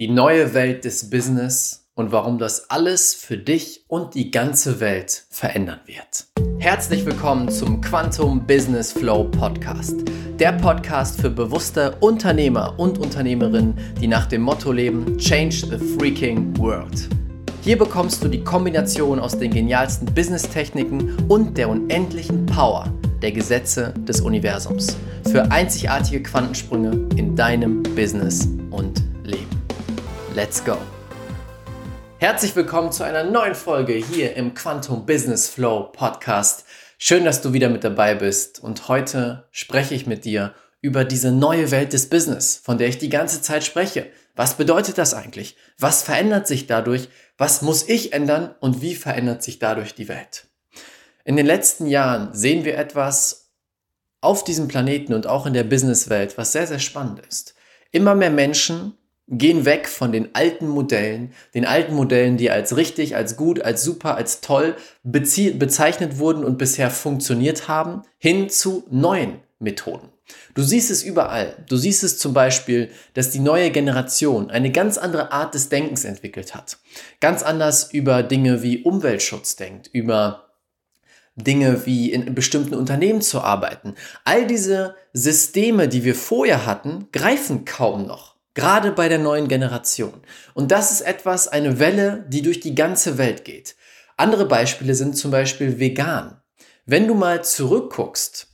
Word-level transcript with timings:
die 0.00 0.08
neue 0.08 0.54
Welt 0.54 0.84
des 0.84 1.10
Business 1.10 1.88
und 1.96 2.12
warum 2.12 2.38
das 2.38 2.70
alles 2.70 3.14
für 3.14 3.36
dich 3.36 3.84
und 3.88 4.14
die 4.14 4.30
ganze 4.30 4.78
Welt 4.78 5.24
verändern 5.28 5.80
wird. 5.86 6.26
Herzlich 6.60 7.04
willkommen 7.04 7.48
zum 7.48 7.80
Quantum 7.80 8.46
Business 8.46 8.92
Flow 8.92 9.24
Podcast. 9.24 9.96
Der 10.38 10.52
Podcast 10.52 11.20
für 11.20 11.30
bewusste 11.30 11.96
Unternehmer 11.98 12.78
und 12.78 12.98
Unternehmerinnen, 12.98 13.76
die 14.00 14.06
nach 14.06 14.26
dem 14.26 14.42
Motto 14.42 14.70
leben, 14.70 15.18
Change 15.18 15.66
the 15.66 15.96
Freaking 15.96 16.56
World. 16.58 17.08
Hier 17.62 17.76
bekommst 17.76 18.22
du 18.22 18.28
die 18.28 18.44
Kombination 18.44 19.18
aus 19.18 19.36
den 19.36 19.50
genialsten 19.50 20.06
Business-Techniken 20.14 21.26
und 21.26 21.58
der 21.58 21.68
unendlichen 21.68 22.46
Power 22.46 22.92
der 23.20 23.32
Gesetze 23.32 23.92
des 24.06 24.20
Universums 24.20 24.96
für 25.28 25.50
einzigartige 25.50 26.22
Quantensprünge 26.22 27.08
in 27.16 27.34
deinem 27.34 27.82
Business 27.82 28.46
und 28.70 29.02
Leben. 29.24 29.47
Let's 30.38 30.64
go! 30.64 30.78
Herzlich 32.20 32.54
willkommen 32.54 32.92
zu 32.92 33.02
einer 33.02 33.24
neuen 33.24 33.56
Folge 33.56 33.94
hier 33.94 34.36
im 34.36 34.54
Quantum 34.54 35.04
Business 35.04 35.48
Flow 35.48 35.90
Podcast. 35.92 36.64
Schön, 36.96 37.24
dass 37.24 37.42
du 37.42 37.54
wieder 37.54 37.68
mit 37.68 37.82
dabei 37.82 38.14
bist 38.14 38.62
und 38.62 38.86
heute 38.86 39.48
spreche 39.50 39.96
ich 39.96 40.06
mit 40.06 40.24
dir 40.24 40.54
über 40.80 41.04
diese 41.04 41.32
neue 41.32 41.72
Welt 41.72 41.92
des 41.92 42.08
Business, 42.08 42.56
von 42.56 42.78
der 42.78 42.86
ich 42.86 42.98
die 42.98 43.08
ganze 43.08 43.42
Zeit 43.42 43.64
spreche. 43.64 44.06
Was 44.36 44.54
bedeutet 44.54 44.96
das 44.96 45.12
eigentlich? 45.12 45.56
Was 45.76 46.04
verändert 46.04 46.46
sich 46.46 46.68
dadurch? 46.68 47.08
Was 47.36 47.62
muss 47.62 47.88
ich 47.88 48.12
ändern 48.12 48.54
und 48.60 48.80
wie 48.80 48.94
verändert 48.94 49.42
sich 49.42 49.58
dadurch 49.58 49.96
die 49.96 50.06
Welt? 50.06 50.46
In 51.24 51.34
den 51.34 51.46
letzten 51.46 51.88
Jahren 51.88 52.32
sehen 52.32 52.64
wir 52.64 52.78
etwas 52.78 53.50
auf 54.20 54.44
diesem 54.44 54.68
Planeten 54.68 55.14
und 55.14 55.26
auch 55.26 55.46
in 55.46 55.52
der 55.52 55.64
Businesswelt, 55.64 56.38
was 56.38 56.52
sehr, 56.52 56.68
sehr 56.68 56.78
spannend 56.78 57.26
ist. 57.26 57.56
Immer 57.90 58.14
mehr 58.14 58.30
Menschen 58.30 58.97
gehen 59.28 59.64
weg 59.64 59.88
von 59.88 60.10
den 60.10 60.34
alten 60.34 60.68
Modellen, 60.68 61.32
den 61.54 61.66
alten 61.66 61.94
Modellen, 61.94 62.36
die 62.36 62.50
als 62.50 62.76
richtig, 62.76 63.14
als 63.14 63.36
gut, 63.36 63.60
als 63.62 63.82
super, 63.82 64.16
als 64.16 64.40
toll 64.40 64.76
bezeichnet 65.02 66.18
wurden 66.18 66.44
und 66.44 66.58
bisher 66.58 66.90
funktioniert 66.90 67.68
haben, 67.68 68.02
hin 68.18 68.48
zu 68.48 68.84
neuen 68.90 69.40
Methoden. 69.58 70.08
Du 70.54 70.62
siehst 70.62 70.90
es 70.90 71.02
überall. 71.02 71.56
Du 71.68 71.76
siehst 71.76 72.02
es 72.04 72.18
zum 72.18 72.34
Beispiel, 72.34 72.90
dass 73.14 73.30
die 73.30 73.38
neue 73.38 73.70
Generation 73.70 74.50
eine 74.50 74.70
ganz 74.70 74.98
andere 74.98 75.32
Art 75.32 75.54
des 75.54 75.68
Denkens 75.68 76.04
entwickelt 76.04 76.54
hat. 76.54 76.78
Ganz 77.20 77.42
anders 77.42 77.92
über 77.92 78.22
Dinge 78.22 78.62
wie 78.62 78.82
Umweltschutz 78.82 79.56
denkt, 79.56 79.88
über 79.92 80.48
Dinge 81.34 81.86
wie 81.86 82.12
in 82.12 82.34
bestimmten 82.34 82.74
Unternehmen 82.74 83.22
zu 83.22 83.40
arbeiten. 83.40 83.94
All 84.24 84.46
diese 84.46 84.96
Systeme, 85.12 85.88
die 85.88 86.04
wir 86.04 86.14
vorher 86.14 86.66
hatten, 86.66 87.08
greifen 87.12 87.64
kaum 87.64 88.06
noch. 88.06 88.27
Gerade 88.58 88.90
bei 88.90 89.08
der 89.08 89.20
neuen 89.20 89.46
Generation. 89.46 90.14
Und 90.52 90.72
das 90.72 90.90
ist 90.90 91.02
etwas, 91.02 91.46
eine 91.46 91.78
Welle, 91.78 92.24
die 92.26 92.42
durch 92.42 92.58
die 92.58 92.74
ganze 92.74 93.16
Welt 93.16 93.44
geht. 93.44 93.76
Andere 94.16 94.46
Beispiele 94.46 94.96
sind 94.96 95.16
zum 95.16 95.30
Beispiel 95.30 95.78
vegan. 95.78 96.40
Wenn 96.84 97.06
du 97.06 97.14
mal 97.14 97.44
zurückguckst, 97.44 98.48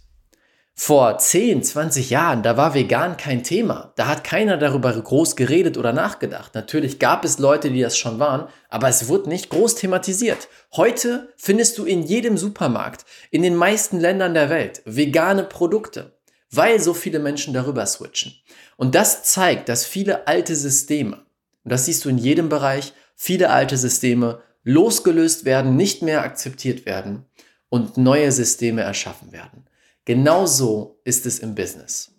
vor 0.75 1.17
10, 1.17 1.63
20 1.63 2.11
Jahren, 2.11 2.43
da 2.43 2.59
war 2.59 2.75
vegan 2.75 3.17
kein 3.17 3.45
Thema. 3.45 3.95
Da 3.97 4.07
hat 4.07 4.25
keiner 4.25 4.59
darüber 4.59 4.93
groß 4.93 5.37
geredet 5.37 5.79
oder 5.79 5.95
nachgedacht. 5.95 6.55
Natürlich 6.55 6.99
gab 6.99 7.25
es 7.25 7.39
Leute, 7.39 7.71
die 7.71 7.81
das 7.81 7.97
schon 7.97 8.19
waren, 8.19 8.49
aber 8.69 8.89
es 8.89 9.09
wurde 9.09 9.31
nicht 9.31 9.49
groß 9.49 9.77
thematisiert. 9.77 10.49
Heute 10.77 11.33
findest 11.39 11.79
du 11.79 11.87
in 11.87 12.03
jedem 12.03 12.37
Supermarkt, 12.37 13.07
in 13.31 13.41
den 13.41 13.57
meisten 13.57 14.01
Ländern 14.01 14.35
der 14.35 14.51
Welt, 14.51 14.83
vegane 14.85 15.45
Produkte 15.45 16.13
weil 16.57 16.81
so 16.81 16.95
viele 16.95 17.19
Menschen 17.19 17.55
darüber 17.55 17.87
switchen. 17.87 18.35
Und 18.77 18.95
das 18.95 19.23
zeigt, 19.23 19.69
dass 19.69 19.85
viele 19.85 20.27
alte 20.27 20.55
Systeme, 20.57 21.17
und 21.65 21.73
das 21.73 21.87
siehst 21.87 22.05
du 22.05 22.09
in 22.09 22.19
jedem 22.19 22.49
Bereich, 22.49 22.93
viele 23.15 23.51
alte 23.51 23.77
Systeme 23.77 24.43
losgelöst 24.63 25.45
werden, 25.45 25.77
nicht 25.77 26.03
mehr 26.03 26.23
akzeptiert 26.23 26.87
werden 26.87 27.27
und 27.69 27.97
neue 27.97 28.33
Systeme 28.33 28.83
erschaffen 28.83 29.33
werden. 29.33 29.67
Genauso 30.05 31.01
ist 31.05 31.27
es 31.27 31.39
im 31.39 31.55
Business. 31.55 32.13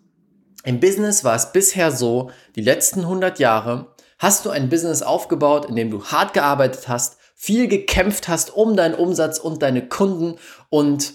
Im 0.64 0.80
Business 0.80 1.22
war 1.22 1.36
es 1.36 1.52
bisher 1.52 1.92
so, 1.92 2.30
die 2.56 2.62
letzten 2.62 3.00
100 3.00 3.38
Jahre 3.38 3.94
hast 4.18 4.44
du 4.44 4.50
ein 4.50 4.68
Business 4.68 5.02
aufgebaut, 5.02 5.66
in 5.66 5.76
dem 5.76 5.90
du 5.90 6.04
hart 6.04 6.34
gearbeitet 6.34 6.88
hast, 6.88 7.18
viel 7.34 7.68
gekämpft 7.68 8.28
hast 8.28 8.54
um 8.54 8.76
deinen 8.76 8.94
Umsatz 8.94 9.38
und 9.38 9.62
deine 9.62 9.86
Kunden 9.88 10.36
und 10.70 11.14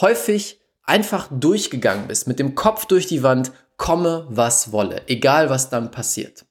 häufig 0.00 0.59
einfach 0.90 1.28
durchgegangen 1.30 2.08
bist, 2.08 2.26
mit 2.26 2.40
dem 2.40 2.56
Kopf 2.56 2.84
durch 2.84 3.06
die 3.06 3.22
Wand, 3.22 3.52
komme 3.76 4.26
was 4.28 4.72
wolle, 4.72 5.02
egal 5.06 5.48
was 5.48 5.70
dann 5.70 5.92
passiert. 5.92 6.46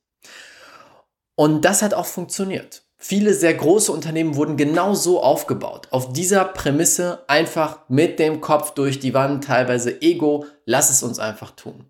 Und 1.35 1.66
das 1.66 1.81
hat 1.81 1.94
auch 1.94 2.05
funktioniert. 2.05 2.83
Viele 2.95 3.33
sehr 3.33 3.53
große 3.53 3.91
Unternehmen 3.91 4.35
wurden 4.38 4.55
genau 4.55 4.94
so 4.94 5.22
aufgebaut. 5.22 5.89
Auf 5.91 6.13
dieser 6.13 6.45
Prämisse 6.45 7.23
einfach 7.27 7.79
mit 7.89 8.17
dem 8.17 8.39
Kopf 8.39 8.73
durch 8.73 9.00
die 9.00 9.13
Wand, 9.13 9.44
teilweise 9.44 10.01
Ego, 10.01 10.45
lass 10.66 10.89
es 10.89 11.03
uns 11.03 11.19
einfach 11.19 11.51
tun. 11.51 11.85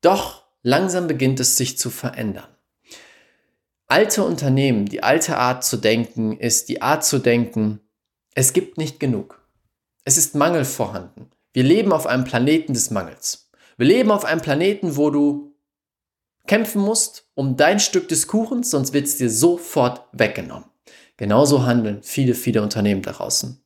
Doch 0.00 0.42
langsam 0.62 1.06
beginnt 1.06 1.38
es 1.38 1.56
sich 1.56 1.78
zu 1.78 1.90
verändern. 1.90 2.48
Alte 3.86 4.24
Unternehmen, 4.24 4.86
die 4.86 5.04
alte 5.04 5.36
Art 5.36 5.64
zu 5.64 5.76
denken, 5.76 6.36
ist 6.36 6.68
die 6.68 6.82
Art 6.82 7.04
zu 7.04 7.18
denken, 7.18 7.80
es 8.34 8.52
gibt 8.52 8.76
nicht 8.76 8.98
genug. 8.98 9.40
Es 10.04 10.16
ist 10.16 10.34
Mangel 10.34 10.64
vorhanden. 10.64 11.30
Wir 11.52 11.64
leben 11.64 11.92
auf 11.92 12.06
einem 12.06 12.24
Planeten 12.24 12.74
des 12.74 12.90
Mangels. 12.90 13.50
Wir 13.76 13.86
leben 13.86 14.10
auf 14.10 14.24
einem 14.24 14.40
Planeten, 14.40 14.96
wo 14.96 15.10
du 15.10 15.54
kämpfen 16.46 16.82
musst 16.82 17.26
um 17.34 17.56
dein 17.56 17.80
Stück 17.80 18.08
des 18.08 18.26
Kuchens, 18.26 18.70
sonst 18.70 18.92
wird 18.92 19.06
es 19.06 19.16
dir 19.16 19.30
sofort 19.30 20.02
weggenommen. 20.12 20.66
Genauso 21.16 21.64
handeln 21.64 22.00
viele, 22.02 22.34
viele 22.34 22.62
Unternehmen 22.62 23.02
da 23.02 23.12
draußen. 23.12 23.60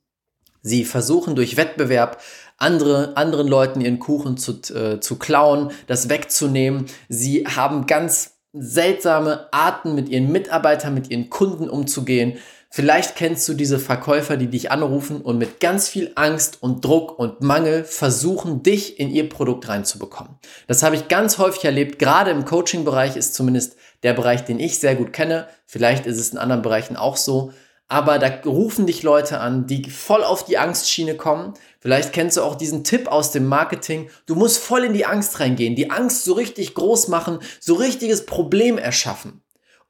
Sie 0.62 0.84
versuchen 0.84 1.36
durch 1.36 1.56
Wettbewerb 1.56 2.20
andere, 2.56 3.16
anderen 3.16 3.46
Leuten 3.48 3.80
ihren 3.80 3.98
Kuchen 3.98 4.36
zu, 4.38 4.60
äh, 4.72 4.98
zu 5.00 5.18
klauen, 5.18 5.70
das 5.86 6.08
wegzunehmen. 6.08 6.86
Sie 7.08 7.46
haben 7.46 7.86
ganz 7.86 8.38
seltsame 8.52 9.52
Arten, 9.52 9.94
mit 9.94 10.08
ihren 10.08 10.32
Mitarbeitern, 10.32 10.94
mit 10.94 11.10
ihren 11.10 11.28
Kunden 11.28 11.68
umzugehen. 11.68 12.38
Vielleicht 12.76 13.14
kennst 13.14 13.48
du 13.48 13.54
diese 13.54 13.78
Verkäufer, 13.78 14.36
die 14.36 14.48
dich 14.48 14.72
anrufen 14.72 15.20
und 15.20 15.38
mit 15.38 15.60
ganz 15.60 15.88
viel 15.88 16.10
Angst 16.16 16.60
und 16.60 16.84
Druck 16.84 17.20
und 17.20 17.40
Mangel 17.40 17.84
versuchen, 17.84 18.64
dich 18.64 18.98
in 18.98 19.10
ihr 19.10 19.28
Produkt 19.28 19.68
reinzubekommen. 19.68 20.40
Das 20.66 20.82
habe 20.82 20.96
ich 20.96 21.06
ganz 21.06 21.38
häufig 21.38 21.64
erlebt. 21.64 22.00
Gerade 22.00 22.32
im 22.32 22.44
Coaching-Bereich 22.44 23.14
ist 23.14 23.36
zumindest 23.36 23.76
der 24.02 24.12
Bereich, 24.12 24.44
den 24.44 24.58
ich 24.58 24.80
sehr 24.80 24.96
gut 24.96 25.12
kenne. 25.12 25.46
Vielleicht 25.66 26.04
ist 26.06 26.18
es 26.18 26.30
in 26.30 26.38
anderen 26.38 26.62
Bereichen 26.62 26.96
auch 26.96 27.16
so. 27.16 27.52
Aber 27.86 28.18
da 28.18 28.26
rufen 28.44 28.86
dich 28.86 29.04
Leute 29.04 29.38
an, 29.38 29.68
die 29.68 29.88
voll 29.88 30.24
auf 30.24 30.44
die 30.44 30.58
Angstschiene 30.58 31.14
kommen. 31.14 31.54
Vielleicht 31.78 32.12
kennst 32.12 32.38
du 32.38 32.42
auch 32.42 32.56
diesen 32.56 32.82
Tipp 32.82 33.06
aus 33.06 33.30
dem 33.30 33.46
Marketing. 33.46 34.10
Du 34.26 34.34
musst 34.34 34.58
voll 34.58 34.82
in 34.82 34.94
die 34.94 35.06
Angst 35.06 35.38
reingehen, 35.38 35.76
die 35.76 35.92
Angst 35.92 36.24
so 36.24 36.32
richtig 36.32 36.74
groß 36.74 37.06
machen, 37.06 37.38
so 37.60 37.74
richtiges 37.74 38.26
Problem 38.26 38.78
erschaffen. 38.78 39.43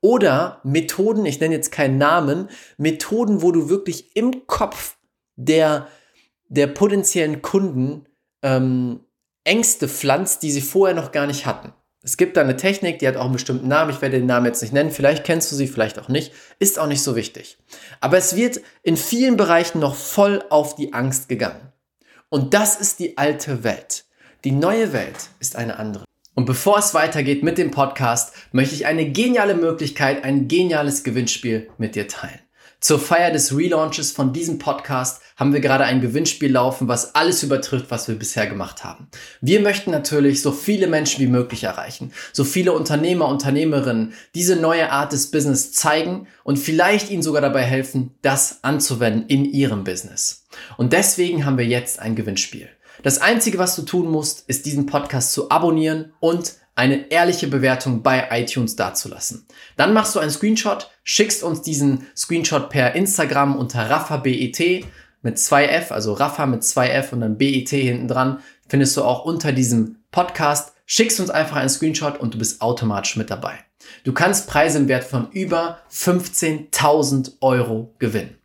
Oder 0.05 0.61
Methoden, 0.65 1.25
ich 1.25 1.41
nenne 1.41 1.55
jetzt 1.55 1.73
keinen 1.73 1.97
Namen, 1.97 2.51
Methoden, 2.77 3.41
wo 3.41 3.53
du 3.53 3.71
wirklich 3.71 4.15
im 4.15 4.47
Kopf 4.47 4.99
der, 5.35 5.89
der 6.49 6.67
potenziellen 6.67 7.41
Kunden 7.41 8.05
ähm, 8.43 9.01
Ängste 9.45 9.89
pflanzt, 9.89 10.43
die 10.43 10.51
sie 10.51 10.61
vorher 10.61 10.95
noch 10.95 11.11
gar 11.11 11.27
nicht 11.27 11.47
hatten. 11.47 11.73
Es 12.03 12.19
gibt 12.19 12.37
da 12.37 12.43
eine 12.43 12.59
Technik, 12.59 12.99
die 12.99 13.09
hat 13.09 13.17
auch 13.17 13.25
einen 13.25 13.33
bestimmten 13.33 13.67
Namen. 13.67 13.93
Ich 13.93 14.03
werde 14.03 14.19
den 14.19 14.27
Namen 14.27 14.45
jetzt 14.45 14.61
nicht 14.61 14.75
nennen. 14.75 14.91
Vielleicht 14.91 15.25
kennst 15.25 15.51
du 15.51 15.57
sie, 15.57 15.69
vielleicht 15.69 15.99
auch 15.99 16.09
nicht. 16.09 16.35
Ist 16.59 16.79
auch 16.79 16.87
nicht 16.87 17.03
so 17.03 17.17
wichtig. 17.17 17.57
Aber 18.03 18.19
es 18.19 18.37
wird 18.37 18.61
in 18.83 18.99
vielen 18.99 19.39
Bereichen 19.39 19.79
noch 19.79 19.95
voll 19.95 20.45
auf 20.51 20.75
die 20.75 20.93
Angst 20.93 21.31
gegangen. 21.31 21.73
Und 22.29 22.53
das 22.53 22.77
ist 22.77 22.99
die 22.99 23.17
alte 23.17 23.65
Welt. 23.65 24.05
Die 24.45 24.53
neue 24.53 24.93
Welt 24.93 25.31
ist 25.41 25.57
eine 25.57 25.79
andere. 25.79 26.05
Und 26.35 26.47
bevor 26.47 26.79
es 26.79 26.95
weitergeht 26.95 27.43
mit 27.43 27.59
dem 27.59 27.71
Podcast, 27.71 28.35
möchte 28.53 28.75
ich 28.75 28.87
eine 28.87 29.11
geniale 29.11 29.55
Möglichkeit, 29.55 30.25
ein 30.25 30.49
geniales 30.49 31.05
Gewinnspiel 31.05 31.69
mit 31.79 31.95
dir 31.95 32.09
teilen. 32.09 32.41
Zur 32.85 32.99
Feier 32.99 33.31
des 33.31 33.57
Relaunches 33.57 34.11
von 34.11 34.35
diesem 34.35 34.59
Podcast 34.59 35.23
haben 35.39 35.55
wir 35.55 35.61
gerade 35.61 35.85
ein 35.85 36.03
Gewinnspiel 36.03 36.53
laufen, 36.53 36.87
was 36.87 37.15
alles 37.15 37.43
übertrifft, 37.43 37.87
was 37.91 38.09
wir 38.09 38.17
bisher 38.17 38.47
gemacht 38.47 38.85
haben. 38.85 39.09
Wir 39.41 39.61
möchten 39.61 39.91
natürlich 39.91 40.43
so 40.43 40.53
viele 40.53 40.87
Menschen 40.87 41.23
wie 41.23 41.31
möglich 41.31 41.65
erreichen, 41.65 42.13
so 42.35 42.45
viele 42.45 42.73
Unternehmer, 42.73 43.29
Unternehmerinnen 43.29 44.13
diese 44.35 44.57
neue 44.57 44.93
Art 44.93 45.13
des 45.13 45.31
Business 45.31 45.73
zeigen 45.73 46.27
und 46.43 46.59
vielleicht 46.59 47.11
ihnen 47.11 47.23
sogar 47.23 47.41
dabei 47.41 47.63
helfen, 47.63 48.11
das 48.21 48.59
anzuwenden 48.63 49.29
in 49.29 49.47
ihrem 49.47 49.85
Business. 49.85 50.45
Und 50.77 50.93
deswegen 50.93 51.47
haben 51.47 51.57
wir 51.57 51.67
jetzt 51.67 52.01
ein 52.01 52.17
Gewinnspiel. 52.17 52.69
Das 53.05 53.19
Einzige, 53.19 53.59
was 53.59 53.77
du 53.77 53.83
tun 53.83 54.11
musst, 54.11 54.49
ist 54.49 54.65
diesen 54.65 54.87
Podcast 54.87 55.33
zu 55.33 55.51
abonnieren 55.51 56.15
und 56.21 56.55
eine 56.75 57.11
ehrliche 57.11 57.49
Bewertung 57.49 58.03
bei 58.03 58.29
iTunes 58.31 58.77
dazulassen. 58.77 59.47
Dann 59.77 59.93
machst 59.93 60.15
du 60.15 60.21
einen 60.21 60.31
Screenshot, 60.31 60.91
schickst 61.03 61.43
uns 61.43 61.61
diesen 61.61 62.07
Screenshot 62.17 62.71
per 62.71 62.95
Instagram 62.95 63.57
unter 63.57 63.91
RaffaBET 63.91 64.87
mit 65.21 65.37
2F, 65.37 65.93
also 65.93 66.15
Raffa 66.15 66.47
mit 66.47 66.63
2F 66.63 67.13
und 67.13 67.21
dann 67.21 67.37
BET 67.37 67.69
hinten 67.69 68.09
dran, 68.09 68.39
findest 68.69 68.97
du 68.97 69.05
auch 69.05 69.27
unter 69.27 69.53
diesem 69.53 69.97
Podcast. 70.11 70.73
schickst 70.87 71.21
uns 71.21 71.29
einfach 71.29 71.57
einen 71.57 71.69
Screenshot 71.69 72.19
und 72.19 72.33
du 72.33 72.39
bist 72.39 72.63
automatisch 72.63 73.17
mit 73.17 73.29
dabei. 73.29 73.59
Du 74.05 74.15
kannst 74.15 74.49
Preise 74.49 74.79
im 74.79 74.89
Wert 74.89 75.05
von 75.05 75.31
über 75.31 75.79
15.000 75.93 77.33
Euro 77.43 77.95
gewinnen. 77.99 78.39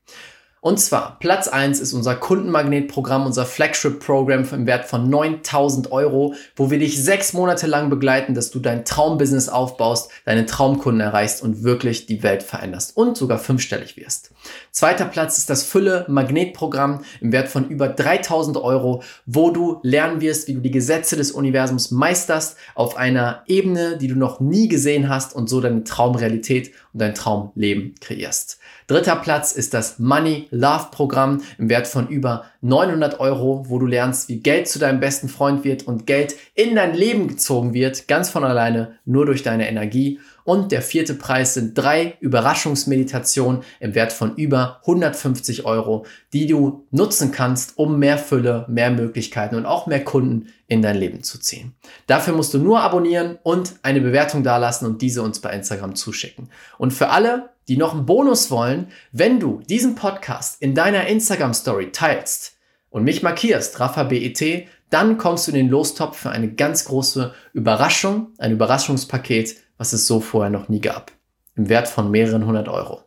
Und 0.62 0.78
zwar, 0.78 1.18
Platz 1.20 1.48
1 1.48 1.80
ist 1.80 1.94
unser 1.94 2.16
Kundenmagnetprogramm, 2.16 3.26
unser 3.26 3.46
Flagship-Programm 3.46 4.46
im 4.52 4.66
Wert 4.66 4.86
von 4.86 5.10
9000 5.10 5.94
Euro, 5.94 6.34
wo 6.58 6.70
wir 6.70 6.80
dich 6.80 7.02
sechs 7.02 7.32
Monate 7.32 7.66
lang 7.66 7.90
begleiten, 7.90 8.34
dass 8.34 8.52
du 8.52 8.60
dein 8.60 8.84
Traumbusiness 8.84 9.48
aufbaust, 9.48 10.12
deine 10.26 10.46
Traumkunden 10.46 11.00
erreichst 11.00 11.42
und 11.42 11.64
wirklich 11.64 12.08
die 12.08 12.24
Welt 12.24 12.44
veränderst 12.44 12.98
und 12.98 13.16
sogar 13.16 13.38
fünfstellig 13.38 13.96
wirst. 13.96 14.32
Zweiter 14.72 15.06
Platz 15.06 15.38
ist 15.38 15.50
das 15.50 15.64
Fülle-Magnetprogramm 15.64 17.06
im 17.22 17.32
Wert 17.32 17.48
von 17.48 17.70
über 17.70 17.88
3000 17.88 18.58
Euro, 18.58 19.02
wo 19.26 19.52
du 19.52 19.80
lernen 19.84 20.20
wirst, 20.20 20.50
wie 20.50 20.56
du 20.56 20.60
die 20.60 20.72
Gesetze 20.72 21.16
des 21.16 21.32
Universums 21.32 21.90
meisterst 21.90 22.58
auf 22.76 22.98
einer 22.98 23.44
Ebene, 23.48 23.98
die 23.98 24.10
du 24.10 24.16
noch 24.16 24.42
nie 24.42 24.68
gesehen 24.68 25.08
hast 25.08 25.34
und 25.34 25.50
so 25.50 25.62
deine 25.62 25.86
Traumrealität 25.86 26.72
und 26.92 27.00
dein 27.02 27.16
Traumleben 27.16 27.96
kreierst. 28.02 28.60
Dritter 28.88 29.18
Platz 29.18 29.52
ist 29.52 29.74
das 29.74 30.00
Money 30.00 30.48
Love 30.52 30.88
Programm 30.92 31.42
im 31.58 31.70
Wert 31.70 31.88
von 31.88 32.08
über 32.08 32.46
900 32.62 33.20
Euro, 33.20 33.66
wo 33.68 33.80
du 33.80 33.86
lernst, 33.86 34.30
wie 34.30 34.40
Geld 34.40 34.68
zu 34.68 34.80
deinem 34.80 35.00
besten 35.00 35.30
Freund 35.30 35.64
wird 35.64 35.88
und 35.88 36.06
Geld 36.06 36.36
in 36.56 36.76
dein 36.76 36.94
Leben 36.94 37.28
gezogen 37.28 37.74
wird, 37.74 38.08
ganz 38.08 38.30
von 38.30 38.44
alleine, 38.44 38.98
nur 39.06 39.26
durch 39.26 39.44
deine 39.44 39.70
Energie. 39.70 40.20
Und 40.44 40.72
der 40.72 40.82
vierte 40.82 41.14
Preis 41.14 41.54
sind 41.54 41.78
drei 41.78 42.18
Überraschungsmeditationen 42.22 43.62
im 43.80 43.94
Wert 43.94 44.12
von 44.12 44.36
über 44.36 44.80
150 44.82 45.66
Euro, 45.66 46.06
die 46.34 46.48
du 46.48 46.88
nutzen 46.90 47.32
kannst, 47.32 47.78
um 47.78 48.00
mehr 48.00 48.18
Fülle, 48.18 48.66
mehr 48.68 48.90
Möglichkeiten 48.90 49.56
und 49.56 49.66
auch 49.68 49.86
mehr 49.86 50.04
Kunden 50.04 50.48
in 50.68 50.82
dein 50.82 50.98
Leben 50.98 51.24
zu 51.24 51.40
ziehen. 51.40 51.76
Dafür 52.08 52.34
musst 52.34 52.54
du 52.54 52.58
nur 52.58 52.82
abonnieren 52.82 53.38
und 53.44 53.76
eine 53.84 54.02
Bewertung 54.02 54.44
dalassen 54.44 54.88
und 54.88 55.02
diese 55.02 55.22
uns 55.22 55.40
bei 55.40 55.52
Instagram 55.52 55.96
zuschicken. 55.96 56.50
Und 56.78 56.94
für 56.94 57.10
alle, 57.10 57.50
die 57.70 57.78
noch 57.78 57.94
einen 57.94 58.06
Bonus 58.06 58.52
wollen, 58.52 58.88
wenn 59.12 59.40
du 59.40 59.62
diesen 59.70 59.96
Podcast 59.96 60.62
in 60.62 60.74
deiner 60.74 61.06
Instagram 61.06 61.54
Story 61.54 61.92
teilst 61.92 62.58
und 62.90 63.04
mich 63.04 63.22
markierst, 63.22 63.80
Rafa 63.80 64.04
BET, 64.04 64.68
dann 64.90 65.20
kommst 65.20 65.48
du 65.48 65.52
in 65.52 65.58
den 65.58 65.70
Lostopf 65.70 66.18
für 66.18 66.32
eine 66.32 66.52
ganz 66.52 66.86
große 66.86 67.34
Überraschung, 67.54 68.34
ein 68.40 68.54
Überraschungspaket, 68.54 69.56
was 69.78 69.94
es 69.94 70.08
so 70.08 70.20
vorher 70.20 70.50
noch 70.50 70.68
nie 70.68 70.82
gab. 70.82 71.12
Im 71.56 71.70
Wert 71.70 71.88
von 71.88 72.10
mehreren 72.10 72.48
hundert 72.48 72.68
Euro. 72.68 73.04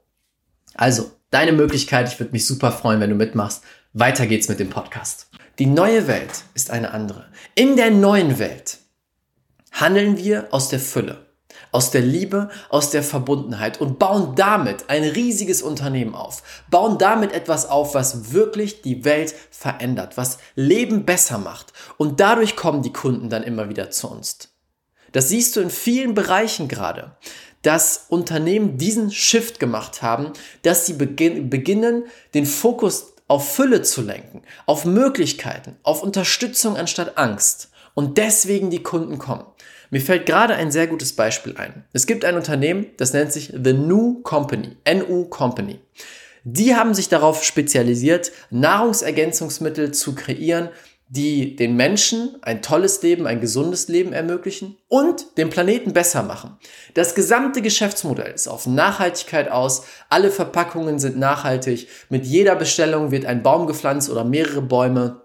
Also, 0.74 1.10
deine 1.30 1.52
Möglichkeit, 1.52 2.08
ich 2.08 2.20
würde 2.20 2.32
mich 2.32 2.46
super 2.46 2.70
freuen, 2.70 3.00
wenn 3.00 3.10
du 3.10 3.16
mitmachst. 3.16 3.64
Weiter 3.92 4.26
geht's 4.28 4.48
mit 4.48 4.60
dem 4.60 4.70
Podcast. 4.70 5.28
Die 5.58 5.66
neue 5.66 6.06
Welt 6.06 6.44
ist 6.54 6.70
eine 6.70 6.92
andere. 6.92 7.26
In 7.56 7.76
der 7.76 7.90
neuen 7.90 8.38
Welt 8.38 8.78
handeln 9.72 10.16
wir 10.16 10.48
aus 10.52 10.68
der 10.68 10.78
Fülle 10.78 11.26
aus 11.70 11.90
der 11.90 12.02
Liebe, 12.02 12.50
aus 12.68 12.90
der 12.90 13.02
Verbundenheit 13.02 13.80
und 13.80 13.98
bauen 13.98 14.34
damit 14.36 14.88
ein 14.88 15.04
riesiges 15.04 15.62
Unternehmen 15.62 16.14
auf. 16.14 16.42
Bauen 16.70 16.98
damit 16.98 17.32
etwas 17.32 17.66
auf, 17.66 17.94
was 17.94 18.32
wirklich 18.32 18.82
die 18.82 19.04
Welt 19.04 19.34
verändert, 19.50 20.16
was 20.16 20.38
Leben 20.54 21.04
besser 21.04 21.38
macht. 21.38 21.72
Und 21.96 22.20
dadurch 22.20 22.56
kommen 22.56 22.82
die 22.82 22.92
Kunden 22.92 23.28
dann 23.28 23.42
immer 23.42 23.68
wieder 23.68 23.90
zu 23.90 24.10
uns. 24.10 24.38
Das 25.12 25.28
siehst 25.28 25.56
du 25.56 25.60
in 25.60 25.70
vielen 25.70 26.14
Bereichen 26.14 26.68
gerade, 26.68 27.16
dass 27.62 28.06
Unternehmen 28.08 28.76
diesen 28.76 29.10
Shift 29.10 29.60
gemacht 29.60 30.02
haben, 30.02 30.32
dass 30.62 30.86
sie 30.86 30.94
beginnen, 30.94 32.04
den 32.34 32.46
Fokus 32.46 33.14
auf 33.28 33.54
Fülle 33.54 33.82
zu 33.82 34.02
lenken, 34.02 34.42
auf 34.66 34.84
Möglichkeiten, 34.84 35.76
auf 35.82 36.02
Unterstützung 36.02 36.76
anstatt 36.76 37.16
Angst. 37.16 37.70
Und 37.94 38.18
deswegen 38.18 38.70
die 38.70 38.82
Kunden 38.82 39.18
kommen. 39.18 39.44
Mir 39.90 40.00
fällt 40.00 40.26
gerade 40.26 40.54
ein 40.54 40.70
sehr 40.70 40.86
gutes 40.86 41.14
Beispiel 41.14 41.56
ein. 41.58 41.84
Es 41.92 42.06
gibt 42.06 42.24
ein 42.24 42.36
Unternehmen, 42.36 42.86
das 42.96 43.12
nennt 43.12 43.32
sich 43.32 43.52
The 43.52 43.74
New 43.74 44.22
Company, 44.22 44.76
NU 44.90 45.26
Company. 45.26 45.80
Die 46.44 46.74
haben 46.74 46.94
sich 46.94 47.08
darauf 47.08 47.44
spezialisiert, 47.44 48.32
Nahrungsergänzungsmittel 48.50 49.92
zu 49.92 50.14
kreieren, 50.14 50.70
die 51.08 51.56
den 51.56 51.76
Menschen 51.76 52.38
ein 52.40 52.62
tolles 52.62 53.02
Leben, 53.02 53.26
ein 53.26 53.42
gesundes 53.42 53.88
Leben 53.88 54.14
ermöglichen 54.14 54.78
und 54.88 55.36
den 55.36 55.50
Planeten 55.50 55.92
besser 55.92 56.22
machen. 56.22 56.56
Das 56.94 57.14
gesamte 57.14 57.60
Geschäftsmodell 57.60 58.32
ist 58.32 58.48
auf 58.48 58.66
Nachhaltigkeit 58.66 59.50
aus. 59.50 59.84
Alle 60.08 60.30
Verpackungen 60.30 60.98
sind 60.98 61.18
nachhaltig. 61.18 61.86
Mit 62.08 62.24
jeder 62.24 62.56
Bestellung 62.56 63.10
wird 63.10 63.26
ein 63.26 63.42
Baum 63.42 63.66
gepflanzt 63.66 64.08
oder 64.08 64.24
mehrere 64.24 64.62
Bäume. 64.62 65.21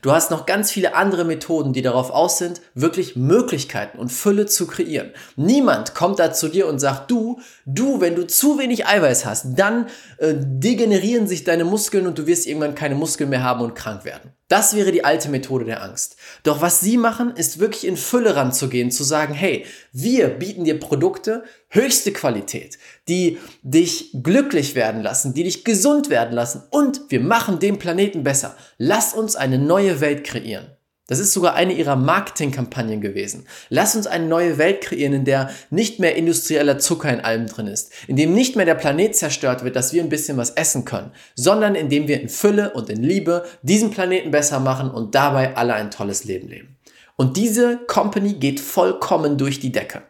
Du 0.00 0.12
hast 0.12 0.30
noch 0.30 0.46
ganz 0.46 0.70
viele 0.70 0.94
andere 0.94 1.24
Methoden, 1.24 1.72
die 1.72 1.82
darauf 1.82 2.10
aus 2.10 2.38
sind, 2.38 2.60
wirklich 2.74 3.16
Möglichkeiten 3.16 3.98
und 3.98 4.10
Fülle 4.10 4.46
zu 4.46 4.66
kreieren. 4.66 5.12
Niemand 5.36 5.94
kommt 5.94 6.18
da 6.18 6.32
zu 6.32 6.48
dir 6.48 6.66
und 6.66 6.78
sagt, 6.78 7.10
du, 7.10 7.40
du, 7.66 8.00
wenn 8.00 8.14
du 8.14 8.26
zu 8.26 8.58
wenig 8.58 8.86
Eiweiß 8.86 9.26
hast, 9.26 9.58
dann 9.58 9.86
äh, 10.18 10.34
degenerieren 10.36 11.26
sich 11.26 11.44
deine 11.44 11.64
Muskeln 11.64 12.06
und 12.06 12.18
du 12.18 12.26
wirst 12.26 12.46
irgendwann 12.46 12.74
keine 12.74 12.94
Muskeln 12.94 13.30
mehr 13.30 13.42
haben 13.42 13.60
und 13.60 13.74
krank 13.74 14.04
werden. 14.04 14.32
Das 14.48 14.74
wäre 14.74 14.92
die 14.92 15.04
alte 15.04 15.28
Methode 15.28 15.66
der 15.66 15.82
Angst. 15.82 16.16
Doch 16.42 16.62
was 16.62 16.80
sie 16.80 16.96
machen, 16.96 17.36
ist 17.36 17.58
wirklich 17.58 17.86
in 17.86 17.98
Fülle 17.98 18.34
ranzugehen, 18.34 18.90
zu 18.90 19.04
sagen, 19.04 19.34
hey, 19.34 19.66
wir 19.92 20.28
bieten 20.28 20.64
dir 20.64 20.80
Produkte, 20.80 21.44
höchste 21.68 22.12
Qualität, 22.12 22.78
die 23.08 23.38
dich 23.62 24.10
glücklich 24.22 24.74
werden 24.74 25.02
lassen, 25.02 25.34
die 25.34 25.44
dich 25.44 25.64
gesund 25.64 26.08
werden 26.08 26.34
lassen 26.34 26.62
und 26.70 27.02
wir 27.10 27.20
machen 27.20 27.58
den 27.58 27.78
Planeten 27.78 28.24
besser. 28.24 28.56
Lass 28.78 29.12
uns 29.12 29.36
eine 29.36 29.58
neue 29.58 30.00
Welt 30.00 30.24
kreieren. 30.24 30.77
Das 31.08 31.20
ist 31.20 31.32
sogar 31.32 31.54
eine 31.54 31.72
ihrer 31.72 31.96
Marketingkampagnen 31.96 33.00
gewesen. 33.00 33.46
Lass 33.70 33.96
uns 33.96 34.06
eine 34.06 34.26
neue 34.26 34.58
Welt 34.58 34.82
kreieren, 34.82 35.14
in 35.14 35.24
der 35.24 35.50
nicht 35.70 35.98
mehr 35.98 36.16
industrieller 36.16 36.78
Zucker 36.78 37.10
in 37.10 37.20
allem 37.20 37.46
drin 37.46 37.66
ist, 37.66 37.90
in 38.06 38.16
dem 38.16 38.34
nicht 38.34 38.56
mehr 38.56 38.66
der 38.66 38.74
Planet 38.74 39.16
zerstört 39.16 39.64
wird, 39.64 39.74
dass 39.74 39.94
wir 39.94 40.02
ein 40.02 40.10
bisschen 40.10 40.36
was 40.36 40.50
essen 40.50 40.84
können, 40.84 41.10
sondern 41.34 41.74
in 41.74 41.88
dem 41.88 42.08
wir 42.08 42.20
in 42.20 42.28
Fülle 42.28 42.74
und 42.74 42.90
in 42.90 43.02
Liebe 43.02 43.46
diesen 43.62 43.90
Planeten 43.90 44.30
besser 44.30 44.60
machen 44.60 44.90
und 44.90 45.14
dabei 45.14 45.56
alle 45.56 45.72
ein 45.72 45.90
tolles 45.90 46.24
Leben 46.24 46.48
leben. 46.48 46.76
Und 47.16 47.38
diese 47.38 47.78
Company 47.86 48.34
geht 48.34 48.60
vollkommen 48.60 49.38
durch 49.38 49.60
die 49.60 49.72
Decke. 49.72 50.02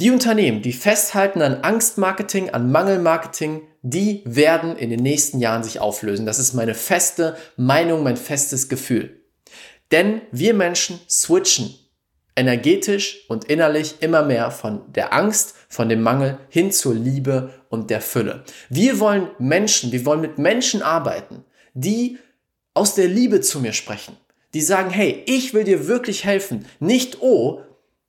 Die 0.00 0.12
Unternehmen, 0.12 0.62
die 0.62 0.72
festhalten 0.72 1.42
an 1.42 1.62
Angstmarketing, 1.62 2.50
an 2.50 2.70
Mangelmarketing, 2.70 3.62
die 3.82 4.22
werden 4.24 4.76
in 4.76 4.90
den 4.90 5.02
nächsten 5.02 5.40
Jahren 5.40 5.64
sich 5.64 5.80
auflösen. 5.80 6.26
Das 6.26 6.38
ist 6.38 6.54
meine 6.54 6.74
feste 6.74 7.36
Meinung, 7.56 8.04
mein 8.04 8.16
festes 8.16 8.68
Gefühl. 8.68 9.19
Denn 9.92 10.22
wir 10.30 10.54
Menschen 10.54 11.00
switchen 11.08 11.74
energetisch 12.36 13.26
und 13.28 13.44
innerlich 13.44 13.96
immer 14.00 14.22
mehr 14.22 14.50
von 14.50 14.80
der 14.92 15.12
Angst, 15.12 15.54
von 15.68 15.88
dem 15.88 16.02
Mangel 16.02 16.38
hin 16.48 16.72
zur 16.72 16.94
Liebe 16.94 17.50
und 17.68 17.90
der 17.90 18.00
Fülle. 18.00 18.44
Wir 18.70 18.98
wollen 18.98 19.28
Menschen, 19.38 19.92
wir 19.92 20.06
wollen 20.06 20.22
mit 20.22 20.38
Menschen 20.38 20.82
arbeiten, 20.82 21.44
die 21.74 22.18
aus 22.72 22.94
der 22.94 23.08
Liebe 23.08 23.40
zu 23.40 23.60
mir 23.60 23.72
sprechen. 23.72 24.16
Die 24.54 24.62
sagen, 24.62 24.90
hey, 24.90 25.22
ich 25.26 25.54
will 25.54 25.64
dir 25.64 25.86
wirklich 25.86 26.24
helfen. 26.24 26.66
Nicht, 26.80 27.18
oh, 27.20 27.60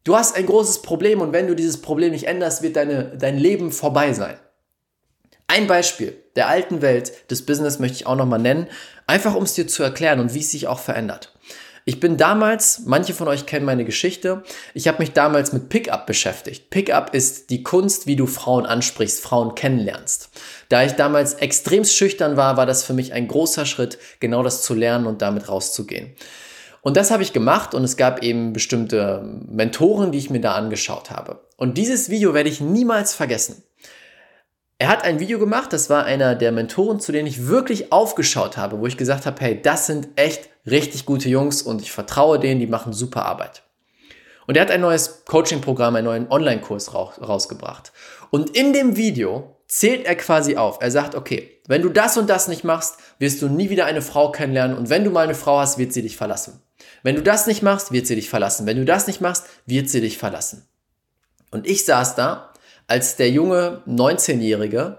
du 0.04 0.16
hast 0.16 0.36
ein 0.36 0.46
großes 0.46 0.82
Problem 0.82 1.22
und 1.22 1.34
wenn 1.34 1.48
du 1.48 1.56
dieses 1.56 1.82
Problem 1.82 2.12
nicht 2.12 2.26
änderst, 2.26 2.64
wird 2.64 2.78
deine, 2.78 3.18
dein 3.18 3.38
Leben 3.38 3.72
vorbei 3.72 4.14
sein. 4.14 4.38
Ein 5.48 5.68
Beispiel 5.68 6.16
der 6.38 6.48
alten 6.48 6.82
Welt 6.82 7.30
des 7.30 7.46
Business 7.46 7.80
möchte 7.80 7.98
ich 7.98 8.08
auch 8.08 8.16
nochmal 8.16 8.40
nennen, 8.40 8.68
einfach 9.06 9.36
um 9.36 9.44
es 9.44 9.54
dir 9.54 9.68
zu 9.68 9.84
erklären 9.84 10.22
und 10.22 10.34
wie 10.34 10.40
es 10.40 10.52
sich 10.52 10.68
auch 10.68 10.80
verändert. 10.80 11.34
Ich 11.86 12.00
bin 12.00 12.18
damals, 12.18 12.84
manche 12.86 13.14
von 13.14 13.28
euch 13.28 13.48
kennen 13.48 13.66
meine 13.66 13.86
Geschichte, 13.86 14.44
ich 14.74 14.88
habe 14.88 15.00
mich 15.00 15.14
damals 15.14 15.52
mit 15.52 15.70
Pickup 15.70 16.06
beschäftigt. 16.06 16.70
Pickup 16.70 17.16
ist 17.16 17.50
die 17.50 17.64
Kunst, 17.64 18.06
wie 18.06 18.16
du 18.16 18.28
Frauen 18.28 18.68
ansprichst, 18.68 19.20
Frauen 19.20 19.56
kennenlernst. 19.56 20.30
Da 20.70 20.84
ich 20.84 20.94
damals 20.94 21.34
extrem 21.36 21.84
schüchtern 21.84 22.38
war, 22.38 22.56
war 22.56 22.68
das 22.68 22.84
für 22.84 22.94
mich 22.94 23.14
ein 23.14 23.28
großer 23.28 23.66
Schritt, 23.66 23.98
genau 24.20 24.44
das 24.44 24.62
zu 24.62 24.76
lernen 24.76 25.08
und 25.08 25.24
damit 25.24 25.50
rauszugehen. 25.50 26.16
Und 26.82 26.98
das 26.98 27.12
habe 27.12 27.24
ich 27.24 27.34
gemacht 27.34 27.74
und 27.74 27.84
es 27.84 27.98
gab 27.98 28.24
eben 28.24 28.54
bestimmte 28.54 29.24
Mentoren, 29.48 30.12
die 30.12 30.18
ich 30.18 30.30
mir 30.30 30.42
da 30.42 30.54
angeschaut 30.54 31.10
habe. 31.12 31.42
Und 31.58 31.78
dieses 31.78 32.10
Video 32.10 32.34
werde 32.34 32.50
ich 32.50 32.62
niemals 32.62 33.14
vergessen. 33.14 33.64
Er 34.82 34.88
hat 34.88 35.04
ein 35.04 35.20
Video 35.20 35.38
gemacht, 35.38 35.74
das 35.74 35.92
war 35.92 36.06
einer 36.06 36.34
der 36.34 36.52
Mentoren, 36.52 37.00
zu 37.00 37.12
denen 37.12 37.28
ich 37.28 37.46
wirklich 37.46 37.92
aufgeschaut 37.92 38.58
habe, 38.58 38.80
wo 38.80 38.88
ich 38.88 38.98
gesagt 38.98 39.28
habe, 39.28 39.40
hey, 39.40 39.62
das 39.62 39.86
sind 39.86 40.08
echt 40.16 40.50
richtig 40.66 41.06
gute 41.06 41.30
Jungs 41.30 41.62
und 41.62 41.84
ich 41.84 41.92
vertraue 41.92 42.40
denen, 42.40 42.60
die 42.60 42.66
machen 42.66 42.92
super 42.92 43.24
Arbeit. 43.28 43.62
Und 44.48 44.58
er 44.58 44.64
hat 44.64 44.72
ein 44.72 44.82
neues 44.82 45.24
Coaching-Programm, 45.26 45.96
einen 45.98 46.06
neuen 46.06 46.32
Online-Kurs 46.32 46.96
rausgebracht. 46.96 47.92
Und 48.32 48.58
in 48.58 48.74
dem 48.74 48.98
Video 48.98 49.56
zählt 49.68 50.08
er 50.08 50.16
quasi 50.16 50.58
auf. 50.58 50.80
Er 50.82 50.90
sagt, 50.90 51.14
okay, 51.14 51.62
wenn 51.68 51.84
du 51.84 51.90
das 51.90 52.18
und 52.18 52.28
das 52.28 52.48
nicht 52.48 52.64
machst, 52.64 52.96
wirst 53.20 53.40
du 53.44 53.50
nie 53.50 53.70
wieder 53.70 53.86
eine 53.86 54.02
Frau 54.02 54.32
kennenlernen 54.32 54.76
und 54.76 54.90
wenn 54.90 55.04
du 55.04 55.12
mal 55.12 55.26
eine 55.26 55.36
Frau 55.36 55.60
hast, 55.60 55.78
wird 55.78 55.94
sie 55.94 56.02
dich 56.02 56.18
verlassen. 56.18 56.60
Wenn 57.04 57.16
du 57.16 57.22
das 57.22 57.46
nicht 57.46 57.62
machst, 57.62 57.92
wird 57.92 58.08
sie 58.08 58.16
dich 58.16 58.32
verlassen. 58.32 58.66
Wenn 58.66 58.78
du 58.78 58.86
das 58.86 59.06
nicht 59.06 59.22
machst, 59.22 59.46
wird 59.68 59.90
sie 59.92 60.02
dich 60.02 60.18
verlassen. 60.18 60.68
Und 61.52 61.68
ich 61.68 61.86
saß 61.86 62.16
da 62.16 62.51
als 62.92 63.16
der 63.16 63.30
junge 63.30 63.82
19-Jährige, 63.88 64.98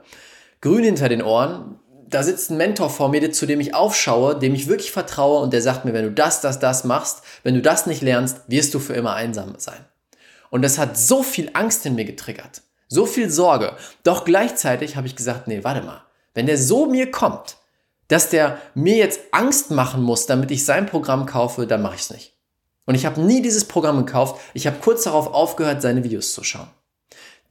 grün 0.63 0.83
hinter 0.83 1.11
den 1.11 1.21
Ohren, 1.21 1.79
da 2.09 2.23
sitzt 2.23 2.51
ein 2.51 2.57
Mentor 2.57 2.89
vor 2.89 3.11
mir, 3.11 3.33
zu 3.33 3.45
dem 3.45 3.61
ich 3.61 3.75
aufschaue, 3.75 4.39
dem 4.39 4.55
ich 4.55 4.67
wirklich 4.67 4.91
vertraue 4.91 5.43
und 5.43 5.53
der 5.53 5.61
sagt 5.61 5.85
mir, 5.85 5.93
wenn 5.93 6.07
du 6.07 6.11
das, 6.11 6.41
das, 6.41 6.59
das 6.59 6.85
machst, 6.85 7.23
wenn 7.43 7.55
du 7.55 7.61
das 7.61 7.85
nicht 7.85 8.01
lernst, 8.01 8.41
wirst 8.49 8.73
du 8.73 8.79
für 8.79 8.95
immer 8.95 9.13
einsam 9.13 9.57
sein. 9.59 9.85
Und 10.49 10.63
das 10.63 10.79
hat 10.79 10.97
so 10.97 11.23
viel 11.23 11.51
Angst 11.53 11.85
in 11.85 11.95
mir 11.95 12.07
getriggert, 12.07 12.63
so 12.89 13.05
viel 13.05 13.29
Sorge. 13.29 13.77
Doch 14.05 14.25
gleichzeitig 14.25 14.97
habe 14.97 15.07
ich 15.07 15.15
gesagt, 15.15 15.47
nee, 15.47 15.63
warte 15.63 15.83
mal, 15.83 16.03
wenn 16.33 16.47
der 16.47 16.57
so 16.57 16.87
mir 16.87 17.11
kommt, 17.11 17.59
dass 18.09 18.31
der 18.31 18.57
mir 18.75 18.97
jetzt 18.97 19.21
Angst 19.33 19.71
machen 19.71 20.03
muss, 20.03 20.25
damit 20.25 20.51
ich 20.51 20.65
sein 20.65 20.87
Programm 20.87 21.27
kaufe, 21.27 21.67
dann 21.67 21.83
mache 21.83 21.97
ich 21.97 22.03
es 22.03 22.11
nicht. 22.11 22.33
Und 22.87 22.95
ich 22.95 23.05
habe 23.05 23.21
nie 23.21 23.43
dieses 23.43 23.67
Programm 23.67 23.99
gekauft. 23.99 24.41
Ich 24.55 24.67
habe 24.67 24.79
kurz 24.83 25.05
darauf 25.05 25.27
aufgehört, 25.35 25.83
seine 25.83 26.05
Videos 26.05 26.33
zu 26.33 26.43
schauen. 26.43 26.69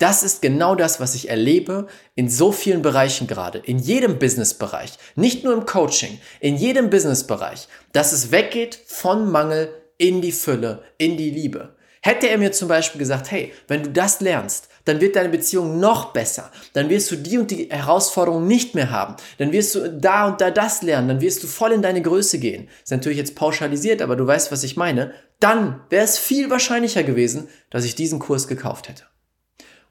Das 0.01 0.23
ist 0.23 0.41
genau 0.41 0.73
das, 0.73 0.99
was 0.99 1.13
ich 1.13 1.29
erlebe 1.29 1.85
in 2.15 2.27
so 2.27 2.51
vielen 2.51 2.81
Bereichen 2.81 3.27
gerade, 3.27 3.59
in 3.59 3.77
jedem 3.77 4.17
Businessbereich, 4.17 4.93
nicht 5.15 5.43
nur 5.43 5.53
im 5.53 5.67
Coaching, 5.67 6.19
in 6.39 6.55
jedem 6.55 6.89
Businessbereich, 6.89 7.67
dass 7.91 8.11
es 8.11 8.31
weggeht 8.31 8.79
von 8.87 9.31
Mangel 9.31 9.69
in 9.99 10.23
die 10.23 10.31
Fülle, 10.31 10.81
in 10.97 11.17
die 11.17 11.29
Liebe. 11.29 11.75
Hätte 12.01 12.29
er 12.29 12.39
mir 12.39 12.51
zum 12.51 12.67
Beispiel 12.67 12.97
gesagt, 12.97 13.29
hey, 13.29 13.53
wenn 13.67 13.83
du 13.83 13.91
das 13.91 14.21
lernst, 14.21 14.69
dann 14.85 15.01
wird 15.01 15.15
deine 15.15 15.29
Beziehung 15.29 15.79
noch 15.79 16.13
besser. 16.13 16.49
Dann 16.73 16.89
wirst 16.89 17.11
du 17.11 17.17
die 17.17 17.37
und 17.37 17.51
die 17.51 17.69
Herausforderung 17.69 18.47
nicht 18.47 18.73
mehr 18.73 18.89
haben. 18.89 19.17
Dann 19.37 19.51
wirst 19.51 19.75
du 19.75 19.87
da 19.87 20.29
und 20.29 20.41
da 20.41 20.49
das 20.49 20.81
lernen. 20.81 21.09
Dann 21.09 21.21
wirst 21.21 21.43
du 21.43 21.47
voll 21.47 21.73
in 21.73 21.83
deine 21.83 22.01
Größe 22.01 22.39
gehen. 22.39 22.69
Ist 22.81 22.89
natürlich 22.89 23.19
jetzt 23.19 23.35
pauschalisiert, 23.35 24.01
aber 24.01 24.15
du 24.15 24.25
weißt, 24.25 24.51
was 24.51 24.63
ich 24.63 24.77
meine. 24.77 25.13
Dann 25.39 25.79
wäre 25.91 26.05
es 26.05 26.17
viel 26.17 26.49
wahrscheinlicher 26.49 27.03
gewesen, 27.03 27.49
dass 27.69 27.85
ich 27.85 27.93
diesen 27.93 28.17
Kurs 28.17 28.47
gekauft 28.47 28.89
hätte. 28.89 29.03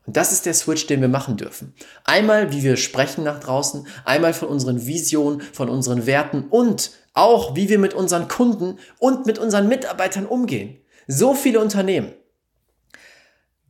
Und 0.07 0.17
das 0.17 0.33
ist 0.33 0.47
der 0.47 0.55
Switch, 0.55 0.87
den 0.87 1.01
wir 1.01 1.09
machen 1.09 1.37
dürfen. 1.37 1.75
Einmal, 2.05 2.53
wie 2.53 2.63
wir 2.63 2.77
sprechen 2.77 3.25
nach 3.25 3.41
draußen, 3.41 3.87
einmal 4.05 4.33
von 4.33 4.49
unseren 4.49 4.87
Visionen, 4.87 5.41
von 5.41 5.69
unseren 5.69 6.07
Werten 6.07 6.47
und 6.49 6.93
auch, 7.13 7.55
wie 7.57 7.69
wir 7.69 7.79
mit 7.79 7.95
unseren 7.95 8.29
Kunden 8.29 8.79
und 8.99 9.27
mit 9.27 9.39
unseren 9.39 9.69
Mitarbeitern 9.69 10.27
umgehen. 10.27 10.79
So 11.07 11.35
viele 11.35 11.61
Unternehmen 11.61 12.13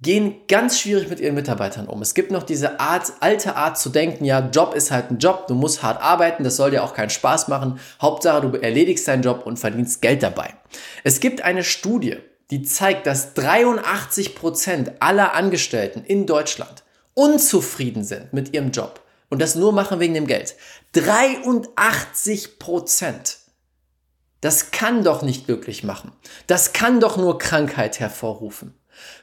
gehen 0.03 0.47
ganz 0.49 0.81
schwierig 0.81 1.11
mit 1.11 1.21
ihren 1.21 1.35
Mitarbeitern 1.35 1.87
um. 1.87 2.01
Es 2.01 2.15
gibt 2.15 2.31
noch 2.31 2.43
diese 2.43 2.81
Art, 2.81 3.13
alte 3.21 3.57
Art 3.57 3.79
zu 3.79 3.91
denken, 3.91 4.25
ja, 4.25 4.49
Job 4.49 4.75
ist 4.75 4.91
halt 4.91 5.11
ein 5.11 5.19
Job, 5.19 5.47
du 5.47 5.55
musst 5.55 5.83
hart 5.83 6.03
arbeiten, 6.03 6.43
das 6.43 6.57
soll 6.57 6.71
dir 6.71 6.83
auch 6.83 6.95
keinen 6.95 7.11
Spaß 7.11 7.49
machen. 7.49 7.79
Hauptsache, 8.01 8.49
du 8.49 8.57
erledigst 8.57 9.07
deinen 9.07 9.23
Job 9.23 9.45
und 9.45 9.59
verdienst 9.59 10.01
Geld 10.01 10.23
dabei. 10.23 10.55
Es 11.05 11.21
gibt 11.21 11.43
eine 11.43 11.65
Studie, 11.65 12.17
die 12.51 12.63
zeigt, 12.63 13.07
dass 13.07 13.35
83 13.35 14.35
Prozent 14.35 14.93
aller 15.01 15.35
Angestellten 15.35 16.05
in 16.05 16.27
Deutschland 16.27 16.85
unzufrieden 17.15 18.05
sind 18.05 18.33
mit 18.33 18.55
ihrem 18.55 18.71
Job 18.71 19.05
und 19.29 19.41
das 19.41 19.55
nur 19.55 19.73
machen 19.73 20.01
wegen 20.01 20.15
dem 20.15 20.27
Geld. 20.27 20.57
83 20.93 22.59
Prozent. 22.59 23.39
Das 24.41 24.71
kann 24.71 25.05
doch 25.05 25.23
nicht 25.23 25.47
glücklich 25.47 25.85
machen. 25.85 26.13
Das 26.47 26.73
kann 26.73 26.99
doch 26.99 27.17
nur 27.17 27.39
Krankheit 27.39 28.01
hervorrufen. 28.01 28.75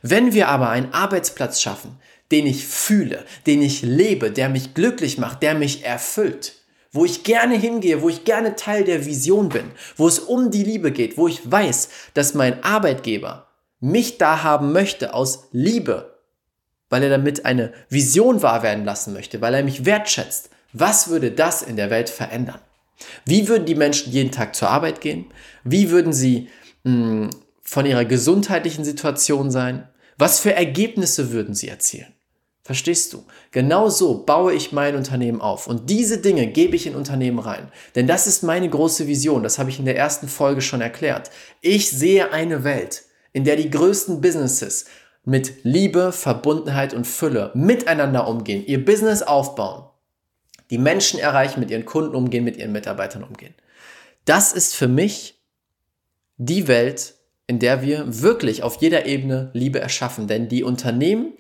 Wenn 0.02 0.34
wir 0.34 0.48
aber 0.48 0.70
einen 0.70 0.94
Arbeitsplatz 0.94 1.62
schaffen, 1.62 2.00
den 2.32 2.46
ich 2.46 2.66
fühle, 2.66 3.26
den 3.46 3.62
ich 3.62 3.82
lebe, 3.82 4.32
der 4.32 4.50
mich 4.50 4.74
glücklich 4.74 5.18
macht, 5.18 5.42
der 5.44 5.56
mich 5.56 5.84
erfüllt, 5.86 6.57
wo 6.98 7.06
ich 7.06 7.24
gerne 7.24 7.56
hingehe, 7.56 8.02
wo 8.02 8.10
ich 8.10 8.26
gerne 8.26 8.56
Teil 8.56 8.84
der 8.84 9.06
Vision 9.06 9.50
bin, 9.50 9.72
wo 9.98 10.08
es 10.08 10.18
um 10.18 10.50
die 10.50 10.64
Liebe 10.64 10.92
geht, 10.92 11.16
wo 11.16 11.28
ich 11.28 11.50
weiß, 11.50 11.90
dass 12.16 12.34
mein 12.34 12.64
Arbeitgeber 12.64 13.48
mich 13.80 14.18
da 14.18 14.42
haben 14.42 14.72
möchte 14.72 15.14
aus 15.14 15.48
Liebe, 15.52 16.18
weil 16.90 17.04
er 17.04 17.10
damit 17.10 17.46
eine 17.46 17.72
Vision 17.88 18.42
wahr 18.42 18.64
werden 18.64 18.84
lassen 18.84 19.14
möchte, 19.14 19.42
weil 19.42 19.54
er 19.54 19.64
mich 19.64 19.86
wertschätzt. 19.86 20.50
Was 20.74 21.08
würde 21.08 21.30
das 21.30 21.62
in 21.62 21.76
der 21.76 21.92
Welt 21.92 22.10
verändern? 22.10 22.60
Wie 23.26 23.48
würden 23.48 23.68
die 23.68 23.76
Menschen 23.76 24.12
jeden 24.12 24.32
Tag 24.32 24.56
zur 24.56 24.70
Arbeit 24.70 25.00
gehen? 25.00 25.26
Wie 25.64 25.92
würden 25.92 26.14
sie 26.14 26.50
mh, 26.84 26.92
hm, 26.92 27.30
von 27.62 27.86
ihrer 27.86 28.06
gesundheitlichen 28.06 28.84
Situation 28.84 29.52
sein? 29.52 29.88
Was 30.18 30.40
für 30.40 30.56
Ergebnisse 30.56 31.32
würden 31.32 31.54
sie 31.54 31.68
erzielen? 31.68 32.12
Verstehst 32.68 33.14
du? 33.14 33.24
Genau 33.52 33.88
so 33.88 34.26
baue 34.26 34.54
ich 34.54 34.74
mein 34.74 34.98
Unternehmen 34.98 35.40
auf. 35.40 35.68
Und 35.68 35.90
diese 35.90 36.18
Dinge 36.18 36.48
gebe 36.48 36.76
ich 36.76 36.86
in 36.86 36.98
Unternehmen 36.98 37.40
rein. 37.40 37.72
Denn 37.96 38.08
das 38.08 38.28
ist 38.28 38.44
meine 38.44 38.68
große 38.68 39.08
Vision. 39.08 39.42
Das 39.42 39.58
habe 39.58 39.70
ich 39.70 39.80
in 39.80 39.86
der 39.86 39.96
ersten 39.96 40.28
Folge 40.28 40.60
schon 40.60 40.82
erklärt. 40.82 41.32
Ich 41.62 41.90
sehe 41.90 42.34
eine 42.34 42.66
Welt, 42.66 43.04
in 43.32 43.46
der 43.46 43.56
die 43.56 43.70
größten 43.70 44.20
Businesses 44.20 44.88
mit 45.24 45.64
Liebe, 45.64 46.12
Verbundenheit 46.12 46.94
und 46.94 47.08
Fülle 47.08 47.52
miteinander 47.54 48.28
umgehen, 48.28 48.66
ihr 48.66 48.84
Business 48.84 49.22
aufbauen, 49.22 49.86
die 50.70 50.78
Menschen 50.78 51.22
erreichen, 51.22 51.62
mit 51.62 51.72
ihren 51.72 51.86
Kunden 51.86 52.18
umgehen, 52.18 52.44
mit 52.44 52.58
ihren 52.58 52.74
Mitarbeitern 52.74 53.24
umgehen. 53.24 53.56
Das 54.26 54.52
ist 54.52 54.76
für 54.76 54.90
mich 54.90 55.42
die 56.36 56.68
Welt, 56.68 57.14
in 57.48 57.60
der 57.60 57.82
wir 57.82 58.04
wirklich 58.22 58.62
auf 58.62 58.82
jeder 58.82 59.06
Ebene 59.06 59.52
Liebe 59.54 59.80
erschaffen. 59.80 60.28
Denn 60.28 60.50
die 60.50 60.66
Unternehmen, 60.66 61.32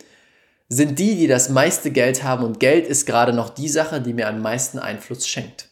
sind 0.69 0.99
die, 0.99 1.15
die 1.15 1.27
das 1.27 1.49
meiste 1.49 1.91
Geld 1.91 2.23
haben 2.23 2.43
und 2.43 2.59
Geld 2.59 2.87
ist 2.87 3.05
gerade 3.05 3.33
noch 3.33 3.49
die 3.49 3.69
Sache, 3.69 4.01
die 4.01 4.13
mir 4.13 4.27
am 4.27 4.41
meisten 4.41 4.79
Einfluss 4.79 5.27
schenkt. 5.27 5.69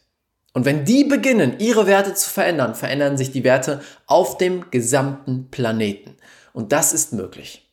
Und 0.54 0.64
wenn 0.64 0.86
die 0.86 1.04
beginnen, 1.04 1.56
ihre 1.58 1.86
Werte 1.86 2.14
zu 2.14 2.30
verändern, 2.30 2.74
verändern 2.74 3.18
sich 3.18 3.30
die 3.30 3.44
Werte 3.44 3.82
auf 4.06 4.38
dem 4.38 4.70
gesamten 4.70 5.50
Planeten. 5.50 6.16
Und 6.54 6.72
das 6.72 6.94
ist 6.94 7.12
möglich. 7.12 7.70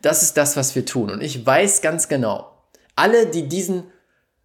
Das 0.00 0.22
ist 0.22 0.38
das, 0.38 0.56
was 0.56 0.74
wir 0.74 0.86
tun. 0.86 1.10
Und 1.10 1.20
ich 1.20 1.44
weiß 1.44 1.82
ganz 1.82 2.08
genau, 2.08 2.50
alle, 2.96 3.26
die 3.26 3.48
diesen 3.48 3.84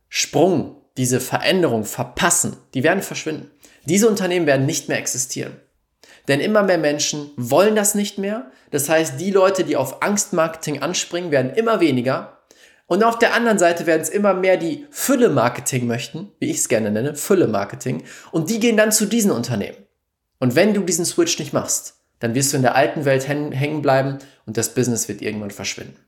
Sprung, 0.10 0.82
diese 0.98 1.22
Veränderung 1.22 1.86
verpassen, 1.86 2.58
die 2.74 2.84
werden 2.84 3.04
verschwinden. 3.04 3.52
Diese 3.86 4.10
Unternehmen 4.10 4.48
werden 4.48 4.66
nicht 4.66 4.90
mehr 4.90 4.98
existieren. 4.98 5.56
Denn 6.28 6.40
immer 6.40 6.64
mehr 6.64 6.78
Menschen 6.78 7.32
wollen 7.38 7.76
das 7.76 7.96
nicht 7.96 8.18
mehr. 8.18 8.52
Das 8.72 8.90
heißt, 8.90 9.20
die 9.20 9.32
Leute, 9.32 9.64
die 9.64 9.78
auf 9.78 10.02
Angstmarketing 10.02 10.82
anspringen, 10.82 11.32
werden 11.32 11.54
immer 11.54 11.80
weniger. 11.80 12.40
Und 12.86 13.04
auf 13.04 13.20
der 13.20 13.34
anderen 13.34 13.60
Seite 13.60 13.86
werden 13.86 14.02
es 14.02 14.10
immer 14.10 14.34
mehr, 14.34 14.58
die 14.58 14.86
Fülle-Marketing 14.92 15.88
möchten, 15.88 16.32
wie 16.40 16.50
ich 16.50 16.58
es 16.58 16.70
gerne 16.70 16.92
nenne, 16.92 17.16
Fülle-Marketing. 17.16 18.04
Und 18.32 18.50
die 18.50 18.60
gehen 18.60 18.78
dann 18.78 18.92
zu 18.92 19.06
diesen 19.06 19.32
Unternehmen. 19.32 19.78
Und 20.40 20.56
wenn 20.56 20.74
du 20.74 20.82
diesen 20.82 21.06
Switch 21.06 21.38
nicht 21.40 21.54
machst, 21.54 21.96
dann 22.20 22.34
wirst 22.34 22.54
du 22.54 22.58
in 22.58 22.64
der 22.64 22.76
alten 22.76 23.06
Welt 23.06 23.28
hängen 23.28 23.82
bleiben 23.82 24.20
und 24.46 24.58
das 24.58 24.74
Business 24.74 25.08
wird 25.08 25.22
irgendwann 25.22 25.52
verschwinden. 25.52 26.00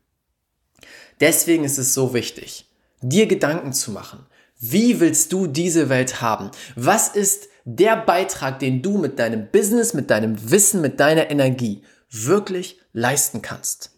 Deswegen 1.20 1.64
ist 1.64 1.78
es 1.78 1.94
so 1.94 2.14
wichtig, 2.14 2.66
dir 3.02 3.28
Gedanken 3.28 3.74
zu 3.74 3.92
machen. 3.92 4.26
Wie 4.60 5.00
willst 5.00 5.32
du 5.34 5.48
diese 5.48 5.90
Welt 5.90 6.22
haben? 6.22 6.52
Was 6.76 7.10
ist 7.10 7.49
der 7.76 7.98
Beitrag, 7.98 8.58
den 8.60 8.82
du 8.82 8.98
mit 8.98 9.20
deinem 9.20 9.48
Business, 9.52 9.94
mit 9.94 10.10
deinem 10.10 10.50
Wissen, 10.50 10.82
mit 10.82 11.00
deiner 11.00 11.30
Energie 11.30 11.84
wirklich 12.10 12.80
leisten 12.94 13.44
kannst. 13.44 13.92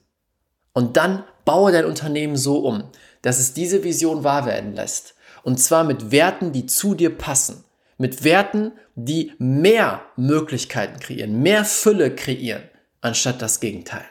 Und 0.73 0.97
dann 0.97 1.23
baue 1.45 1.71
dein 1.71 1.85
Unternehmen 1.85 2.35
so 2.35 2.59
um, 2.59 2.83
dass 3.21 3.39
es 3.39 3.53
diese 3.53 3.83
Vision 3.83 4.25
wahr 4.25 4.45
werden 4.45 4.73
lässt. 4.73 5.15
Und 5.43 5.57
zwar 5.59 5.85
mit 5.85 6.11
Werten, 6.11 6.51
die 6.51 6.65
zu 6.65 6.95
dir 6.95 7.17
passen. 7.17 7.63
Mit 7.97 8.23
Werten, 8.25 8.73
die 8.95 9.33
mehr 9.37 10.01
Möglichkeiten 10.17 10.99
kreieren, 10.99 11.41
mehr 11.41 11.63
Fülle 11.63 12.13
kreieren, 12.13 12.63
anstatt 12.99 13.41
das 13.41 13.59
Gegenteil. 13.59 14.05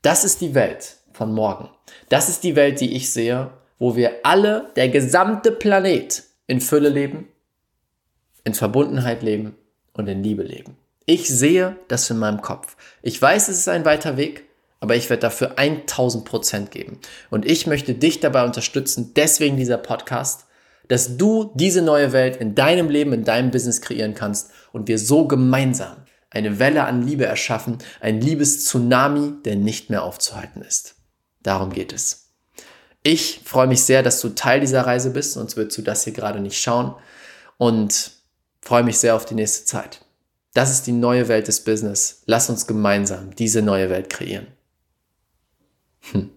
Das 0.00 0.24
ist 0.24 0.40
die 0.40 0.54
Welt 0.54 0.96
von 1.12 1.34
morgen. 1.34 1.68
Das 2.08 2.30
ist 2.30 2.44
die 2.44 2.56
Welt, 2.56 2.80
die 2.80 2.96
ich 2.96 3.12
sehe, 3.12 3.50
wo 3.78 3.94
wir 3.94 4.20
alle, 4.22 4.70
der 4.76 4.88
gesamte 4.88 5.52
Planet, 5.52 6.22
in 6.46 6.60
Fülle 6.60 6.88
leben, 6.88 7.28
in 8.50 8.54
Verbundenheit 8.54 9.22
leben 9.22 9.54
und 9.92 10.08
in 10.08 10.22
Liebe 10.24 10.42
leben. 10.42 10.76
Ich 11.06 11.28
sehe 11.28 11.76
das 11.88 12.10
in 12.10 12.18
meinem 12.18 12.42
Kopf. 12.42 12.76
Ich 13.02 13.20
weiß, 13.20 13.48
es 13.48 13.58
ist 13.58 13.68
ein 13.68 13.84
weiter 13.84 14.16
Weg, 14.16 14.44
aber 14.80 14.96
ich 14.96 15.08
werde 15.08 15.20
dafür 15.20 15.58
1000 15.58 16.24
Prozent 16.24 16.70
geben. 16.70 16.98
Und 17.30 17.46
ich 17.46 17.66
möchte 17.68 17.94
dich 17.94 18.18
dabei 18.18 18.44
unterstützen, 18.44 19.12
deswegen 19.14 19.56
dieser 19.56 19.78
Podcast, 19.78 20.46
dass 20.88 21.16
du 21.16 21.52
diese 21.54 21.82
neue 21.82 22.12
Welt 22.12 22.36
in 22.36 22.56
deinem 22.56 22.90
Leben, 22.90 23.12
in 23.12 23.24
deinem 23.24 23.52
Business 23.52 23.80
kreieren 23.80 24.14
kannst 24.14 24.50
und 24.72 24.88
wir 24.88 24.98
so 24.98 25.28
gemeinsam 25.28 25.96
eine 26.30 26.58
Welle 26.58 26.84
an 26.84 27.06
Liebe 27.06 27.26
erschaffen, 27.26 27.78
ein 28.00 28.20
Liebes-Tsunami, 28.20 29.42
der 29.44 29.56
nicht 29.56 29.90
mehr 29.90 30.02
aufzuhalten 30.02 30.62
ist. 30.62 30.96
Darum 31.42 31.72
geht 31.72 31.92
es. 31.92 32.30
Ich 33.02 33.40
freue 33.44 33.68
mich 33.68 33.84
sehr, 33.84 34.02
dass 34.02 34.20
du 34.20 34.30
Teil 34.30 34.60
dieser 34.60 34.82
Reise 34.82 35.10
bist, 35.10 35.32
sonst 35.34 35.56
würdest 35.56 35.78
du 35.78 35.82
das 35.82 36.04
hier 36.04 36.12
gerade 36.12 36.40
nicht 36.40 36.60
schauen. 36.60 36.94
Und 37.58 38.19
freue 38.60 38.82
mich 38.82 38.98
sehr 38.98 39.16
auf 39.16 39.24
die 39.24 39.34
nächste 39.34 39.64
Zeit. 39.64 40.04
Das 40.54 40.70
ist 40.70 40.86
die 40.86 40.92
neue 40.92 41.28
Welt 41.28 41.48
des 41.48 41.62
Business. 41.62 42.22
Lass 42.26 42.50
uns 42.50 42.66
gemeinsam 42.66 43.34
diese 43.36 43.62
neue 43.62 43.88
Welt 43.88 44.10
kreieren. 44.10 44.48
Hm. 46.12 46.30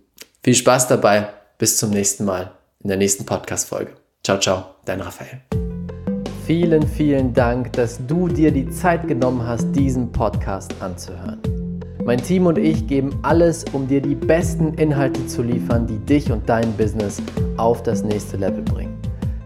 Viel 0.43 0.55
Spaß 0.55 0.87
dabei. 0.87 1.29
Bis 1.57 1.77
zum 1.77 1.91
nächsten 1.91 2.25
Mal 2.25 2.51
in 2.81 2.89
der 2.89 2.97
nächsten 2.97 3.25
Podcast-Folge. 3.25 3.93
Ciao, 4.23 4.39
ciao, 4.39 4.65
dein 4.85 5.01
Raphael. 5.01 5.41
Vielen, 6.45 6.85
vielen 6.85 7.33
Dank, 7.33 7.71
dass 7.73 8.05
du 8.05 8.27
dir 8.27 8.51
die 8.51 8.69
Zeit 8.69 9.07
genommen 9.07 9.47
hast, 9.47 9.71
diesen 9.71 10.11
Podcast 10.11 10.73
anzuhören. 10.81 11.41
Mein 12.03 12.21
Team 12.21 12.47
und 12.47 12.57
ich 12.57 12.85
geben 12.85 13.17
alles, 13.21 13.63
um 13.71 13.87
dir 13.87 14.01
die 14.01 14.15
besten 14.15 14.73
Inhalte 14.73 15.25
zu 15.27 15.41
liefern, 15.41 15.87
die 15.87 15.99
dich 15.99 16.29
und 16.29 16.47
dein 16.49 16.73
Business 16.73 17.21
auf 17.55 17.81
das 17.81 18.03
nächste 18.03 18.35
Level 18.35 18.61
bringen. 18.61 18.92